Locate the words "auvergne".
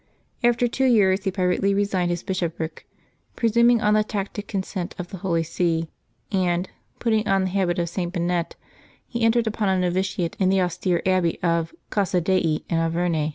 12.79-13.29